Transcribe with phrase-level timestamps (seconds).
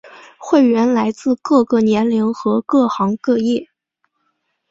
[0.35, 3.69] 会员来自各个年龄和各行各业。